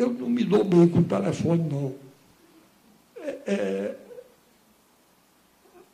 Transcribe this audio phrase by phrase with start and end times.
[0.00, 1.94] eu não me dou bem com o telefone, não.
[3.22, 3.96] É, é,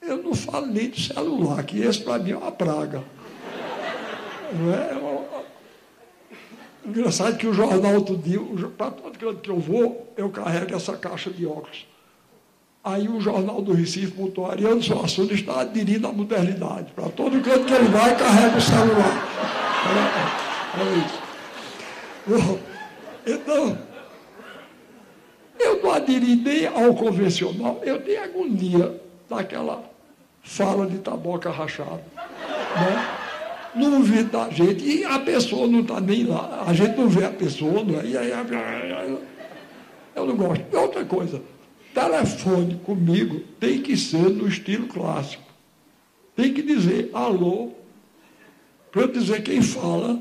[0.02, 3.02] eu não falo nem do celular, que esse para mim é uma praga.
[4.52, 4.92] Não é?
[4.92, 5.26] é uma...
[6.84, 8.38] Engraçado que o jornal outro dia,
[8.78, 11.84] para todo canto que eu vou, eu carrego essa caixa de óculos.
[12.84, 16.92] Aí o jornal do Recife botou Ariano Suassuna está aderindo à modernidade.
[16.92, 19.26] Para todo canto que ele vai, carrega o celular.
[20.76, 21.26] Era, era isso.
[23.26, 23.85] Então,
[26.06, 29.82] aderi nem ao convencional, eu tenho agonia daquela
[30.42, 32.04] fala de taboca rachada.
[32.14, 33.08] Né?
[33.74, 37.24] No ouvido da gente, e a pessoa não está nem lá, a gente não vê
[37.24, 38.06] a pessoa, não é?
[38.06, 38.30] E aí,
[40.14, 40.64] eu não gosto.
[40.72, 41.42] E outra coisa,
[41.92, 45.44] telefone comigo tem que ser no estilo clássico.
[46.34, 47.72] Tem que dizer alô,
[48.90, 50.20] para eu dizer quem fala,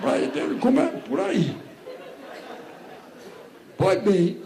[0.00, 1.54] para como é por aí.
[3.78, 4.36] Pois bem,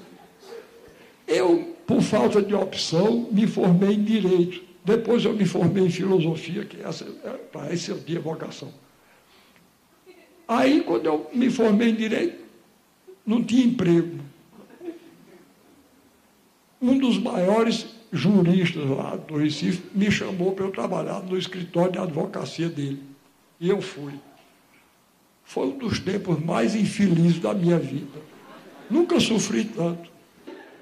[1.26, 4.62] eu, por falta de opção, me formei em Direito.
[4.84, 8.70] Depois eu me formei em Filosofia, que essa, é, para esse é o dia vocação.
[10.46, 12.44] Aí, quando eu me formei em Direito,
[13.24, 14.18] não tinha emprego.
[16.80, 21.98] Um dos maiores juristas lá do Recife me chamou para eu trabalhar no escritório de
[21.98, 23.02] advocacia dele.
[23.58, 24.12] E eu fui.
[25.42, 28.31] Foi um dos tempos mais infelizes da minha vida.
[28.92, 30.10] Nunca sofri tanto.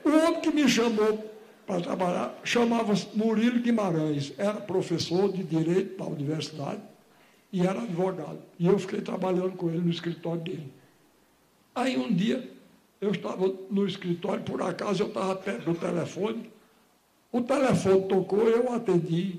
[0.04, 1.30] O homem que me chamou
[1.64, 6.80] para trabalhar chamava-se Murilo Guimarães, era professor de direito da universidade
[7.52, 8.40] e era advogado.
[8.58, 10.72] E eu fiquei trabalhando com ele no escritório dele.
[11.72, 12.50] Aí um dia
[13.00, 16.50] eu estava no escritório, por acaso eu estava perto do telefone,
[17.30, 19.38] o telefone tocou, eu atendi.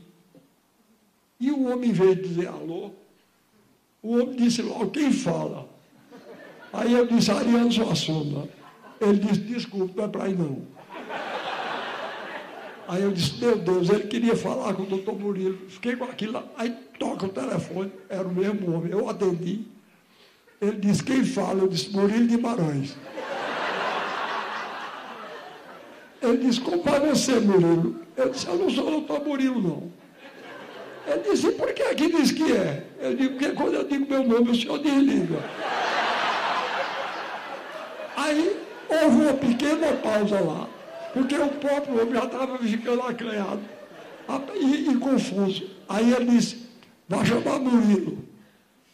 [1.38, 2.92] E o homem veio dizer alô.
[4.02, 5.68] O homem disse logo, quem fala?
[6.72, 8.61] Aí eu disse, Ariano Suassuna.
[9.02, 10.62] Ele disse, desculpe, não é para ir não.
[12.88, 15.58] Aí eu disse, meu Deus, ele queria falar com o doutor Murilo.
[15.70, 16.44] Fiquei com aquilo lá.
[16.58, 16.70] Aí
[17.00, 18.92] toca o telefone, era o mesmo homem.
[18.92, 19.66] Eu atendi.
[20.62, 21.62] Ele disse, quem fala?
[21.62, 22.96] Eu disse, Murilo Guimarães.
[26.22, 28.02] Ele disse, como vai você, Murilo?
[28.16, 29.92] Eu disse, eu não sou o doutor Murilo, não.
[31.08, 32.86] Ele disse, por que aqui diz que é?
[33.00, 35.40] Eu digo, porque quando eu digo meu nome, o senhor desliga.
[38.16, 38.56] Aí
[38.88, 40.68] houve uma pequena pausa lá,
[41.14, 43.62] porque o próprio homem já estava ficando acanhado
[44.56, 45.70] e, e, confuso.
[45.90, 46.68] Aí ele disse,
[47.08, 48.18] vai chamar Murilo.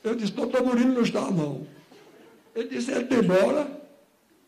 [0.03, 1.67] Eu disse, doutor Murilo não está não.
[2.55, 3.67] Ele disse, ele demora.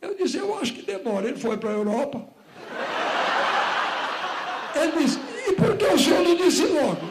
[0.01, 1.27] Eu disse, eu acho que demora.
[1.27, 2.25] Ele foi para a Europa.
[4.75, 7.01] Ele disse, e por que o senhor não disse logo?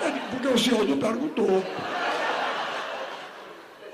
[0.00, 1.62] Disse, porque o senhor não perguntou.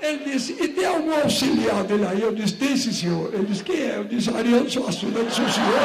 [0.05, 2.21] Ele disse, e tem algum auxiliar dele aí?
[2.21, 3.33] Eu disse, tem sim, senhor.
[3.33, 3.97] Ele disse, quem é?
[3.97, 5.17] Eu disse, Ariano Suassuna.
[5.17, 5.81] Eu disse, o senhor?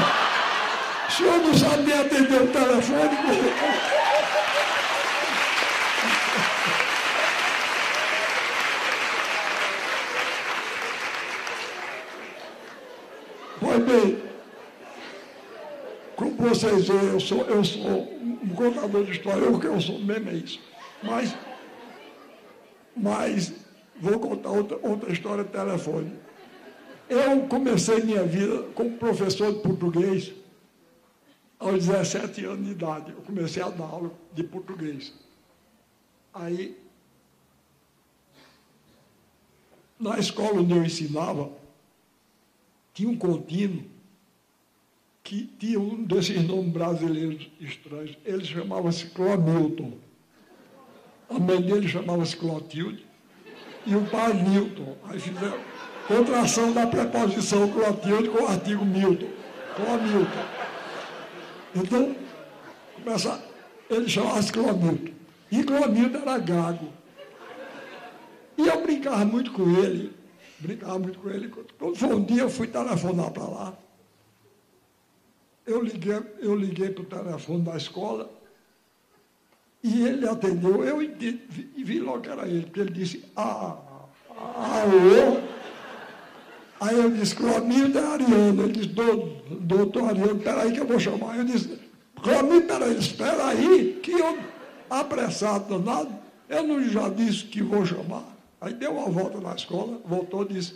[1.09, 3.17] O senhor não sabe nem atender o telefone?
[13.59, 14.23] Pois bem,
[16.17, 19.99] como vocês veem, eu sou, eu sou um contador de história, o que eu sou
[19.99, 20.61] mesmo é isso.
[21.03, 21.35] Mas,
[22.95, 23.53] mas
[24.01, 26.13] Vou contar outra, outra história de telefone.
[27.09, 30.33] Eu comecei minha vida como professor de português
[31.59, 33.11] aos 17 anos de idade.
[33.11, 35.13] Eu comecei a dar aula de português.
[36.33, 36.79] Aí,
[39.99, 41.51] na escola onde eu ensinava,
[42.95, 43.85] tinha um contínuo
[45.23, 48.17] que tinha um desses nomes brasileiros estranhos.
[48.25, 49.99] Ele chamava-se Clomilton.
[51.29, 53.10] A mãe dele chamava-se Clotilde
[53.87, 54.97] e o pai Newton.
[55.05, 55.59] Aí fizeram
[56.07, 59.29] contração da preposição Clotilde com o artigo Milton.
[59.77, 60.45] Clomilton.
[61.75, 62.17] Então,
[62.97, 63.43] começa,
[63.89, 65.13] ele chamava-se Clomilton.
[65.51, 66.93] E Clomilton era gago.
[68.59, 70.13] E eu brincava muito com ele.
[70.59, 71.49] Brincava muito com ele.
[71.79, 73.79] Quando foi um dia, eu fui telefonar para lá.
[75.67, 78.31] Eu liguei, eu liguei para o telefone da escola
[79.83, 83.77] e ele atendeu, eu vi, logo que era ele, porque ele disse, ah,
[84.37, 85.41] alô?
[86.81, 88.63] Aí eu disse, Clomildo é Ariano.
[88.63, 88.95] Ele disse,
[89.61, 91.37] doutor Ariano, peraí que eu vou chamar.
[91.37, 91.79] Eu disse,
[92.23, 94.39] Clomildo, peraí, espera aí, que eu,
[94.89, 96.11] apressado danado,
[96.49, 98.25] eu não já disse que vou chamar.
[98.61, 100.75] Aí deu uma volta na escola, voltou e disse,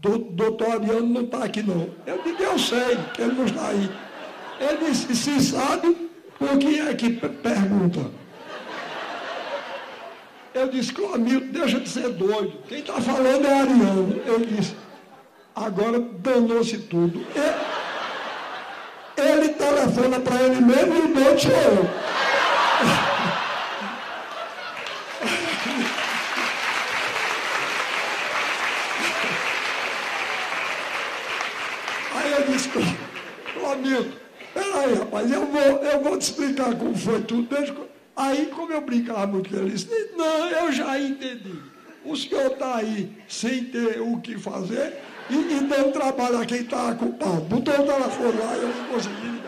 [0.00, 1.88] doutor Ariano não está aqui não.
[2.06, 3.90] Eu disse, eu sei que ele não está aí.
[4.60, 6.07] Ele disse, se sabe,
[6.38, 8.10] por que é que pergunta?
[10.54, 12.58] Eu disse, Clomilton, deixa de ser doido.
[12.68, 14.22] Quem está falando é Ariano.
[14.26, 14.74] Ele disse,
[15.60, 17.26] Agora danou-se tudo.
[19.16, 21.90] Ele, ele telefona para ele mesmo e o sou eu.
[32.14, 32.70] Aí eu disse,
[33.54, 34.12] Clamildo,
[34.72, 37.48] peraí, rapaz, eu vou, eu vou te explicar como foi tudo.
[38.16, 41.54] Aí, como eu brincava muito com ele, disse, não, eu já entendi.
[42.04, 44.98] O senhor está aí sem ter o que fazer
[45.30, 47.42] e, e dando trabalho a quem está culpado.
[47.42, 49.47] Botou o telefone lá e eu não consegui ligar.